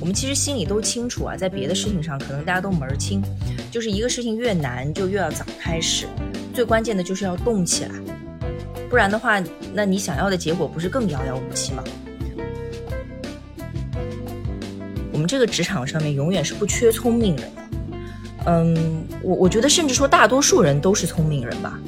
[0.00, 3.22] 我们其实心里都清楚啊，在别的事情上可能大家都门儿清，
[3.70, 6.06] 就是一个事情越难就越要早开始，
[6.54, 7.90] 最关键的就是要动起来，
[8.88, 9.42] 不然的话，
[9.74, 11.84] 那你想要的结果不是更遥遥无期吗？
[15.12, 17.62] 我们这个职场上面永远是不缺聪明人的，
[18.46, 21.78] 嗯，我我觉得甚至说大多数人都是聪明人吧。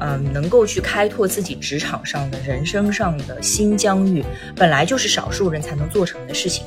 [0.00, 6.64] 嗯，能够去开拓自己职场上的人生上的新疆域，本来就是少数人才能做成的事情。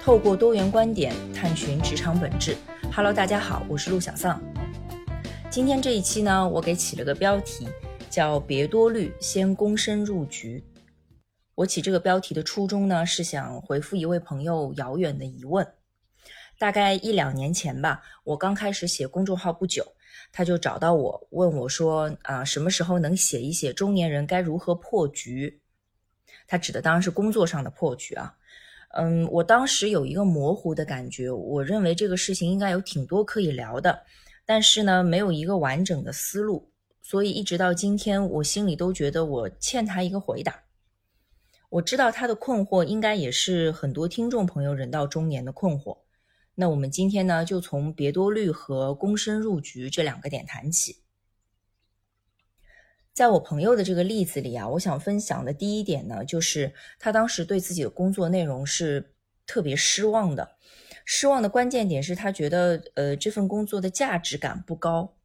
[0.00, 2.56] 透过多元观点探寻职场本质。
[2.92, 4.40] Hello，大家好，我是陆小丧。
[5.50, 7.66] 今天这一期呢，我给起了个标题，
[8.10, 10.62] 叫“别多虑，先躬身入局”。
[11.56, 15.66] 我起这个标题的初衷呢，是想回复一位朋友遥远的疑问。
[16.64, 19.86] 大概一两年前吧，我刚开始写公众号不久，
[20.32, 25.60] 他就找到我问我说：“啊，什么时候能写一写中年人该如何破局？”
[26.48, 28.34] 他指的当然是工作上的破局啊。
[28.94, 34.02] 嗯，我当时有一个模糊的感觉，我认为这个事情应该有挺多可以聊的，
[34.46, 36.70] 但是呢，没有一个完整的思路，
[37.02, 40.62] 所以一直到今天，我心里都觉得我欠他一个回答。
[41.68, 45.98] 我知道他的困惑应该也是很多听众朋友人到中年的困惑。
[46.56, 51.02] 那我们今天呢，就从别多虑和躬身入局这两个点谈起。
[53.12, 59.14] 在我朋友的这个例子里啊，我想分享的第一点呢，就是他当时对自己的工作内容是
[59.46, 60.56] 特别失望的。
[61.04, 65.16] 失望的关键点是他觉得，呃，这份工作的价值感不高，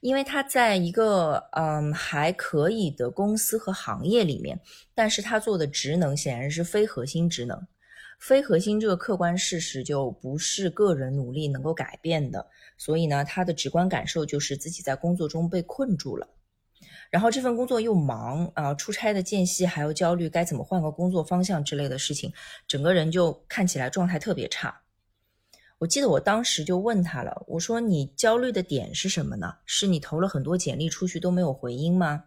[0.00, 4.60] 因为他在一个嗯还可以的公司和行业里面，
[4.94, 7.66] 但是他做的职能显然是非核心职能。
[8.18, 16.28] 非核心这个客观事实就不是个人努力能够改变的，所以呢，他的直观感受就是自己在工作中被困住了，
[17.10, 22.32] 然后这份工作又忙啊，出差的间隙还要焦虑该怎么换个工作方向之类的事情，
[22.66, 24.82] 整个人就看起来状态特别差。
[25.78, 29.54] 我记得我当时就问他了，我说你焦虑的点是什么呢？
[29.64, 32.24] 是你投了很多简历出去都没有回音吗？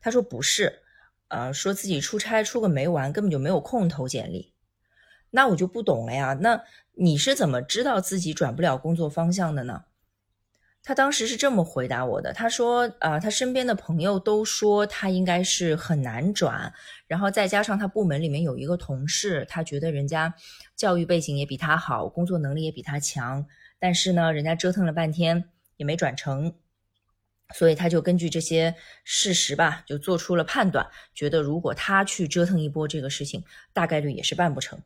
[0.00, 0.82] 他说不是，
[1.26, 4.52] 呃，说自己出差出个没完，根本就没有空投简历。
[5.30, 6.62] 那我就不懂了呀，那
[6.94, 9.84] 你是怎么知道自己转不了工作方向的呢？
[10.82, 16.72] 他当时是这么回答我的，他说啊，他身边的朋友都说他应该是很难转，
[17.08, 20.32] 然后再加上他部门里面有一个同事，他觉得人家
[20.76, 23.44] 教育背景也比他好，工作能力也比他强，
[23.80, 26.54] 但是呢，人家折腾了半天也没转成，
[27.52, 33.42] 所以他就根据这些事实吧，就做出了判断，觉得如果他去折腾一波这个事情，
[33.72, 34.78] 大概率也是办不成。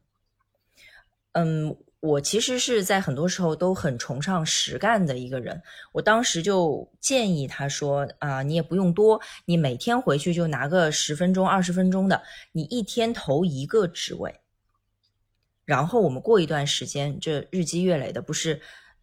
[1.33, 5.63] 嗯，我其实是在很多时候都很崇尚实干的一个人。
[5.93, 14.41] 我当时就建议他说：“啊，你也不用多，你每天回去就拿个十分钟、二十分钟的，你一天投一个职位，
[15.65, 18.61] 然后我们过一段时间，这日积月累的，不是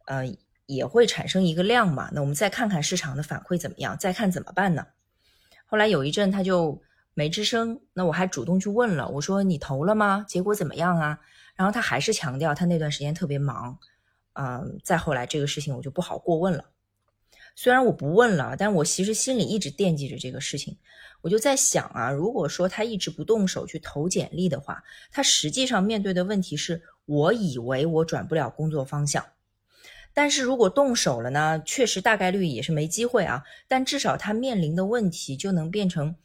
[0.08, 0.26] 呃
[0.66, 2.10] 也会产生一个量嘛？
[2.12, 4.86] 那我们再看看市场的反馈怎么样，再看怎么办呢？”
[5.66, 6.82] 后来有一阵他就
[7.14, 10.26] 没吱声，那我还主动去问了，我说：“你投了吗？
[10.28, 11.20] 结果怎么样啊？”
[11.58, 13.78] 然后他还是强调他那段时间特别忙，
[14.34, 16.64] 嗯，再后来这个事情我就不好过问了。
[17.56, 20.78] 虽然我不问了，但我其实心里一直惦记着这个事情。
[21.22, 29.26] 我就在想啊，如果说他一直不动手去投简历的话，他实际上面对的问题是我以为我转不了工作方向，
[30.14, 33.44] 但是如果动手了呢，确实大概率也是没机会啊。
[33.68, 36.16] 但至少他面临的问题就能变成，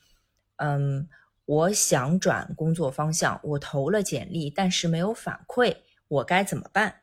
[0.56, 1.08] 嗯。
[1.44, 5.76] 我想转工作方向，我投了简历，但是没有反馈，
[6.08, 7.00] 我该怎么办？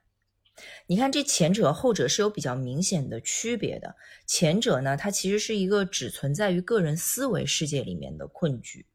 [0.87, 3.95] 你看，这前者后者是有比较明显的区别的。
[4.25, 8.85] 前者呢，它其实是一个只存在于个人思维世界里面的困局，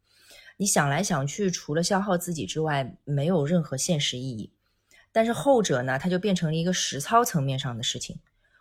[0.56, 4.52] 你想来想去，除了消耗自己之外，没有任何现实意义。
[5.12, 8.18] 但是后者呢，它就变成了一个实操层面上的事情。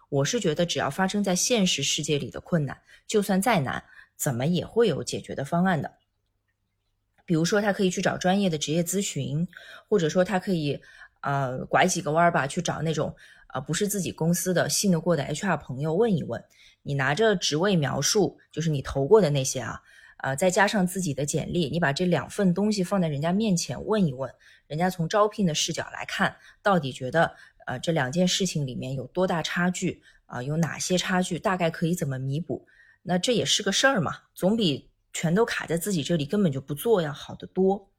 [0.10, 3.84] 我是觉得，只要发生在现实世界里的困难，就算再难，
[4.16, 5.92] 怎么也会有解决的方案的。
[7.34, 9.48] 比如说，他可以去找专业的职业咨询，
[9.90, 10.80] 或者说他可以，
[11.22, 13.16] 呃，拐几个弯儿吧，去找那种
[13.56, 16.44] 呃不是自己公司的信得过的 HR 朋友问一问。
[16.84, 19.82] 你拿着职位描述，就是你投过的那些啊，
[20.18, 24.32] 呃，再加上自己的简历，你把这两份东西放在人家面前问一问，
[24.68, 27.34] 人家从招聘的视角来看，到底觉得
[27.66, 30.44] 呃这两件事情里面有多大差距啊？
[30.44, 31.40] 有哪些差距？
[31.40, 32.68] 大概可以怎么弥补？
[33.02, 34.93] 那这也是个事儿嘛，总比。
[35.14, 37.90] 全都卡在自己这里，根本就不做，要好得多。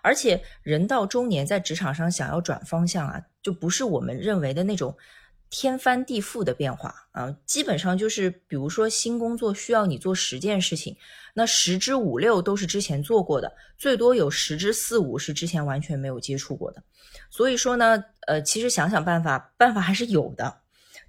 [0.00, 4.96] 而且人到中年，在职场上想要转方向啊，就不是我们认为的那种
[5.50, 10.96] 天翻地覆的变化啊，基本上就是比如说新工作需要你做十件事情，
[11.34, 16.82] 那十之五六都是之前做过的，最多有十之四五是之前完全没有接触过的。
[17.30, 20.60] 所以说呢，呃，其实想想办法，办法还是有的。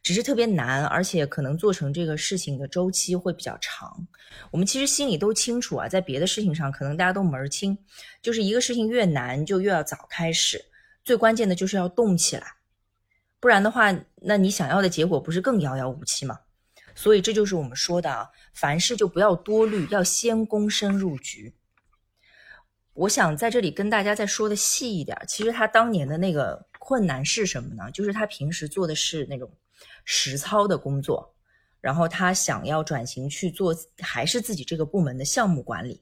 [0.01, 4.07] 只是特别难，而且可能做成这个事情的周期会比较长。
[4.49, 7.77] 我们其实心里都清楚啊，在别的事情上可能大家都门儿清，
[8.21, 10.63] 就是一个事情越难就越要早开始，
[11.03, 12.47] 最关键的就是要动起来，
[13.39, 16.39] 不然的话，那你想要的结果不是更遥遥无期吗？
[16.95, 21.53] 所以这就是我们说的啊，凡事就不要多虑，要先躬身入局。
[22.93, 27.91] 我想在这里跟大家再说的细一点，其实他当年的那个困难是什么呢？
[27.91, 29.51] 就是他平时做的是那种。
[30.11, 31.35] 实操的工作，
[31.79, 36.01] 然后他想要转型去做，还是自己这个部门的项目管理。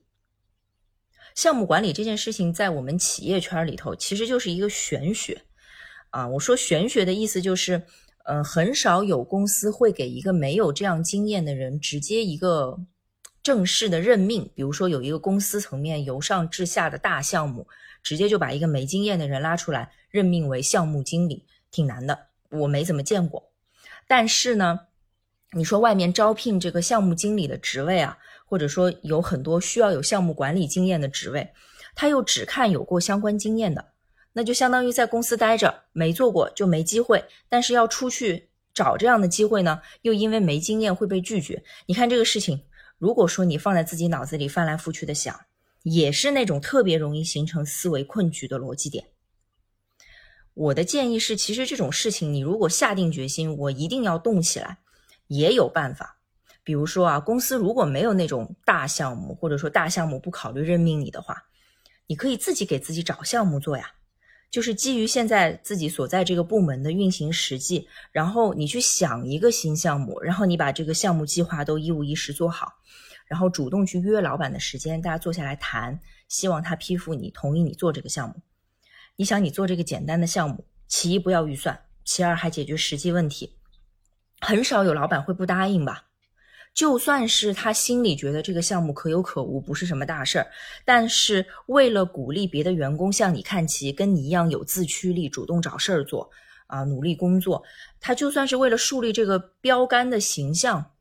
[1.36, 5.42] 项目管理这件事情，在我们企业圈里头，其实就是一个玄学
[6.12, 6.26] 啊。
[6.26, 7.84] 我说玄学的意思就是，
[8.24, 12.80] 嗯，很少有公司会给一个没有这样经验的人直接一个
[13.44, 14.50] 正式的任命。
[14.56, 17.68] 比如说，有一个公司层面由上至下的大项目，
[18.02, 22.18] 直接就把一个没经验的人拉出来任命为项目经理，挺难的，
[22.52, 23.52] 我没怎么见过。
[24.08, 24.80] 但是呢，
[25.52, 31.52] 你说外面招聘这个项目经理的职位啊，或者说有很多需要有项目管理经验的职位，
[31.94, 33.86] 他又只看有过相关经验的，
[34.34, 37.26] 那就相当于在公司待着没做过就没机会。
[37.50, 41.64] 但是要出去找这样的机会呢，又因为没经验会被拒绝。
[41.86, 42.64] 你看这个事情，
[42.98, 45.38] 如果说你放在自己脑子里翻来覆去的想，
[45.84, 49.06] 也是那种特别容易形成思维困局的逻辑点。
[50.60, 54.80] 我的建议是，其实这种事情，你如果下定决心，我一定要动起来，
[55.28, 56.18] 也有办法。
[56.64, 61.44] 比如说啊，公司如果没有那种大项目，或者说大项目不考虑任命你的话，
[62.08, 63.92] 你可以自己给自己找项目做呀。
[64.50, 72.74] 就是基于现在自己所在这个部门的运行实际，然后你去想一个新项目，然后你把这个项目计划都一五一十做好，
[73.28, 78.36] 然后主动去约老板的时间，大家坐下来谈，希望他批复你，同意你做这个项目。
[79.20, 83.52] 你想，你做这个简单的项目，其一不要预算，其二还解决实际问题，
[84.42, 86.06] 很少有老板会不答应吧？
[86.72, 90.48] 就算是他心里觉得这个项目可有可无，不是什么大事儿，
[90.86, 96.30] 但是为了鼓励别的员工向你看齐，跟你一样有自驱力，主动找事儿做
[96.68, 97.64] 啊，努力工作，
[98.00, 100.92] 他就算是为了树立这个标杆的形象，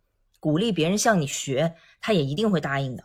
[0.41, 3.05] 鼓励别人向你学，他也一定会答应的。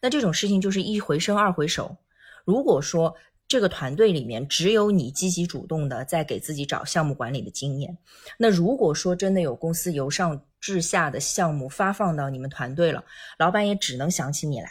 [0.00, 1.96] 那这种事情就是一回生二回熟。
[2.44, 3.14] 如果说，
[3.48, 7.96] 这个团队里面只有你积极主动的在给自己找项目管理的经验。
[8.36, 13.04] 那如果说真的有公司由上至下的项目发放到你们团队了，
[13.38, 14.70] 老板也只能想起你来。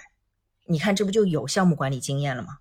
[0.66, 2.58] 你看，这不就有项目管理经验了吗？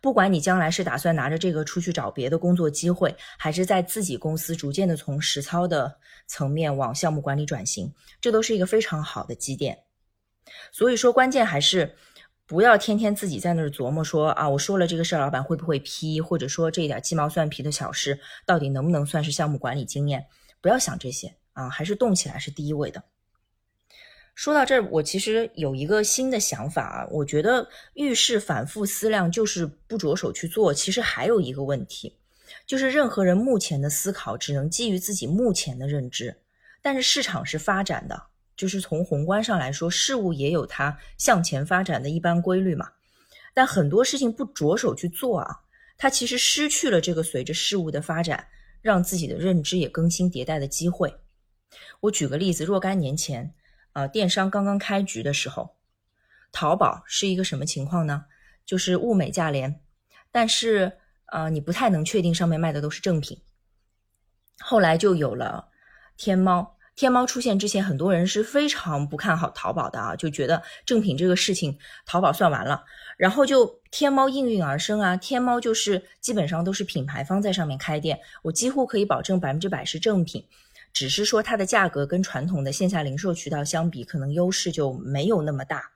[0.00, 7.92] 不管你将来是打算拿着这个出去找别的工作机会，还是在自己公司逐渐的从实操的层面往项目管理转型，
[8.22, 9.80] 这都是一个非常好的积淀。
[10.72, 11.94] 所以说，关键还是。
[12.46, 16.20] 不要天天自己在那儿琢磨说啊，我说了这个事儿，老板会不会批？
[16.20, 20.26] 或者说这一点鸡毛蒜皮的小事，到底能不能算是项目管理经验？
[20.60, 23.02] 不要想这些啊，还是动起来是第一位的。
[24.34, 30.74] 说到这儿，我其实有一个新的想法啊，我觉得遇事反复思量就是不着手去做。
[30.74, 32.18] 其实还有一个问题，
[32.66, 36.42] 就是任何人目前的思考只能基于自己目前的认知，
[36.82, 38.24] 但是市场是发展的。
[38.56, 42.90] 就是从宏观上来说，事物也有它向前发展的一般规律嘛。
[43.52, 45.60] 但很多事情不着手去做啊，
[45.96, 48.46] 它其实失去了这个随着事物的发展，
[48.82, 51.14] 让自己的认知也更新迭代的机会。
[52.00, 53.54] 我举个例子，若干年前，
[53.92, 55.76] 啊，电商刚刚开局的时候，
[56.52, 58.24] 淘宝是一个什么情况呢？
[58.66, 59.80] 就是物美价廉，
[60.32, 63.38] 但是啊，你不太能确定上面卖的都是正品。
[64.60, 65.68] 后来就有了
[66.16, 66.73] 天猫。
[66.96, 72.84] 天猫出现之前，很多人是非常不看好淘宝的啊，就觉得正品这个事情，淘宝算完了。
[73.16, 80.44] 然后就天猫应运而生啊，天猫就是基本上都是品牌方在上面开店，我几乎可以保证百分之百是正品，
[80.92, 85.90] 只是说它的价格跟传统的线下零售渠道相比，可能优势就没有那么大。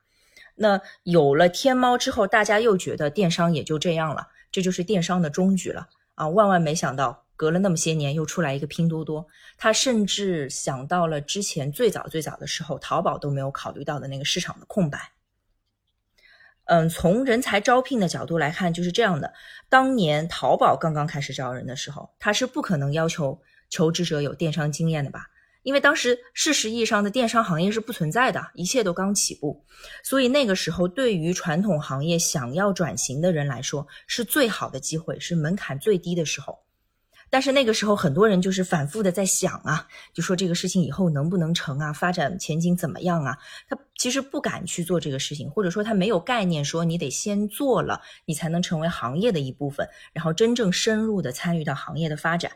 [0.55, 6.27] 那有了天猫之后，大家又觉得电商也就这样了，这就是电商的终局了啊！
[6.27, 7.23] 万万没想到。
[7.39, 9.25] 隔了那么些年，又出来一个拼多多，
[9.57, 15.13] 他甚至想到了之前最早最早的时候，淘宝都没有考虑到的那个市场的空白。
[16.65, 19.33] 嗯，从人才招聘的角度来看，就是这样的。
[19.69, 25.27] 当年淘宝刚刚开始招人的时候，他是不可能要求求职者有电商经验的吧？
[25.63, 29.65] 因为当时事实意义上的电商行业是不存在的，一切都刚起步，
[30.03, 36.59] 所以那个时候对于传统行业想要转型的人来说，是最好的机会，是门槛最低的时候。
[37.29, 43.37] 但是那个时候很多人就是反复的在想啊，就说这个事情以后能不能成啊，发展前景怎么样啊？
[43.67, 52.51] 他其实不敢去做这个事情，或者说他没有概念，说你得先做了，你才能成为行业的一部分，然后真正深入的参与到行业的发展。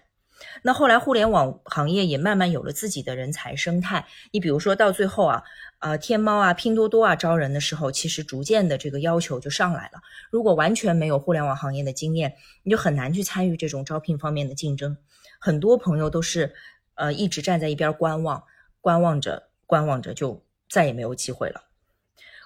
[0.62, 4.06] 那后来互联网行业也慢慢有了自己的人才生态。
[4.32, 5.44] 你比如说到最后啊，
[5.80, 10.02] 啊天猫啊、拼多多啊招人的时候，其实逐渐的这个要求就上来了。
[10.32, 12.34] 如果完全没有互联网行业的经验，
[12.64, 14.96] 你就很难去参与这种招聘方面的竞争。
[15.40, 16.54] 很多朋友都是
[16.96, 18.44] 呃一直站在一边观望，
[18.80, 21.62] 观望着观望着就再也没有机会了。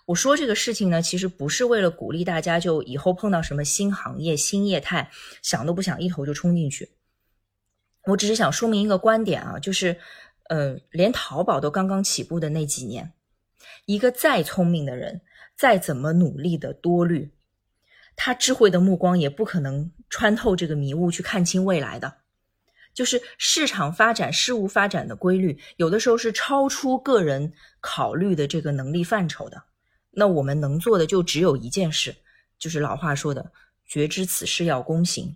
[0.05, 5.11] 我说这个事情呢，其实不是为了鼓励大家就以后碰到什么新行业、新业态，
[5.41, 6.89] 想都不想一头就冲进去。
[8.07, 9.99] 我只是想说明一个观点啊，就是，
[10.49, 13.13] 呃，连淘宝都刚刚起步的那几年，
[13.85, 15.21] 一个再聪明的人，
[15.55, 17.31] 再怎么努力的多虑，
[18.15, 22.15] 他智慧的目光也不可能穿透这个迷雾去看清未来的。
[22.93, 29.61] 就是市场发展、事物发展的规律，有的时候是超出个人考虑的这个能力范畴的。
[30.09, 32.15] 那我们能做的就只有一件事，
[32.57, 33.51] 就是老话说的
[33.85, 35.35] “觉知此事要躬行”。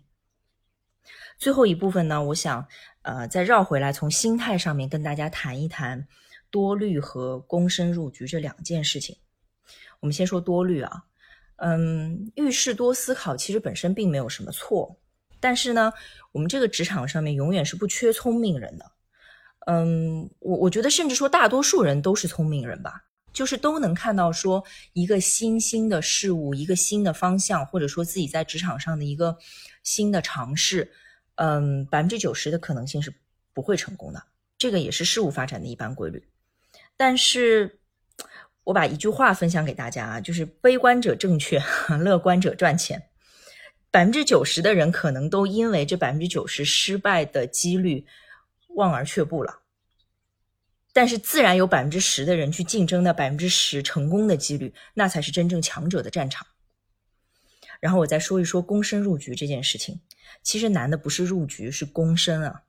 [1.41, 2.67] 最后一部分呢，我想，
[3.01, 6.07] 呃，再绕回来，从心态上面跟大家谈一谈
[6.51, 9.17] 多虑和躬身入局这两件事情。
[10.01, 11.05] 我们先说多虑啊，
[11.55, 14.95] 嗯，遇事多思考，其实本身并没有什么错，
[15.39, 15.91] 但是呢，
[16.31, 18.91] 我们这个职场上面永远是不缺聪明人的，
[19.65, 29.35] 嗯，我我觉得甚至说大多数人都是聪明人吧，就是都能看到说一个新兴的事物，一个新的方向，或者说自己在职场上的一个
[29.81, 30.91] 新的尝试。
[31.35, 33.13] 嗯，百分之九十的可能性是
[33.53, 34.23] 不会成功的，
[34.57, 36.23] 这个也是事物发展的一般规律。
[36.95, 37.79] 但是，
[38.63, 41.59] 我把一句话分享给大家啊，就是悲观者正确，
[41.99, 43.03] 乐观者赚钱。
[43.89, 48.05] 百分之九十的人可能都因为这百分之九十失败的几率
[48.75, 49.59] 望而却步了，
[50.93, 56.47] 但是自然有百分之十的人去竞争那百分之十成功的几率，那才是真正强者的战场。
[57.81, 59.99] 然后我再说一说躬身入局这件事情。
[60.41, 62.61] 其实难的不是入局，是躬身啊！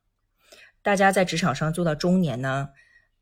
[0.83, 2.71] 大家在职场上做到中年呢，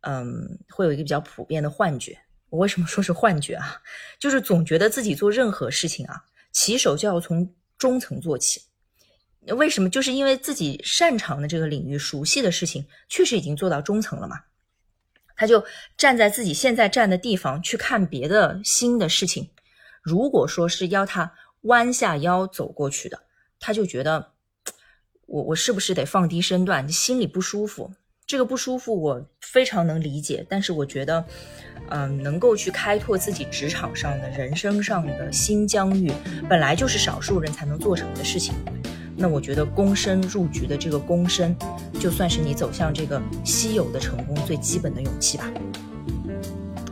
[0.00, 2.18] 嗯，会有一个比较普遍的幻觉。
[2.48, 3.82] 我为什么说是幻觉啊？
[4.18, 8.62] 就是总觉得自己做任何事情啊，起手就要从中层做起。
[9.48, 9.88] 为什么？
[9.88, 14.40] 就是因为自己擅长的这个领域、熟悉的事情，确实已经做到中层了嘛。
[15.36, 15.64] 他就
[15.96, 19.50] 站在自己现在站的地方去看别的新的事情。
[20.02, 23.20] 如果说是要他弯下腰走过去的，
[23.58, 24.32] 他就觉得。
[25.32, 26.88] 我我是不是得放低身段？
[26.88, 27.92] 心里不舒服，
[28.26, 30.44] 这个不舒服我非常能理解。
[30.48, 31.24] 但是我觉得，
[31.90, 36.10] 嗯，能够去开拓自己职场上的人生上的新疆域，
[36.48, 38.52] 本来就是少数人才能做成的事情。
[39.16, 41.56] 那我觉得躬身入局的这个躬身，
[42.00, 45.48] 就算是你走向这个稀有的成功最基本的勇气吧。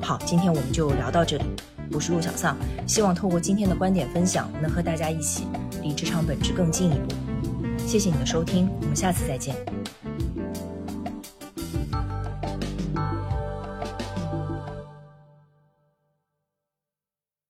[0.00, 1.44] 好，今天我们就聊到这里。
[1.92, 5.46] 我是陆小丧，希望透过今天的观点分享，能和大家一起
[5.82, 7.14] 离职场本质更进一步。
[7.86, 9.54] 谢谢你的收听，我们下次再见。